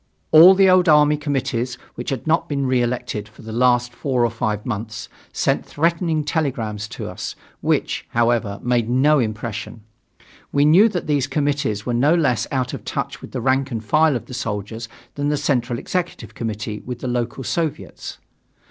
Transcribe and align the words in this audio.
All 0.31 0.55
the 0.55 0.67
old 0.67 0.89
army 0.89 1.15
committees 1.15 1.77
which 1.93 2.09
had 2.09 2.25
not 2.25 2.49
been 2.49 2.65
reelected 2.65 3.27
for 3.29 3.43
the 3.43 3.51
last 3.51 3.93
four 3.93 4.25
or 4.25 4.31
five 4.31 4.65
months, 4.65 5.07
sent 5.31 5.63
threatening 5.63 6.23
telegrams 6.23 6.87
to 6.87 7.07
us, 7.07 7.35
which, 7.59 8.07
however, 8.09 8.59
made 8.63 8.89
no 8.89 9.19
impression. 9.19 9.83
We 10.51 10.65
knew 10.65 10.89
that 10.89 11.05
these 11.05 11.27
committees 11.27 11.85
were 11.85 11.93
no 11.93 12.15
less 12.15 12.47
out 12.51 12.73
of 12.73 12.83
touch 12.83 13.21
with 13.21 13.31
the 13.31 13.41
rank 13.41 13.69
and 13.69 13.85
file 13.85 14.15
of 14.15 14.25
the 14.25 14.33
soldiers 14.33 14.89
than 15.13 15.29
the 15.29 15.37
Central 15.37 15.77
Executive 15.77 16.33
Committee 16.33 16.79
with 16.79 16.97
the 17.01 17.07
local 17.07 17.43
Soviets. 17.43 18.17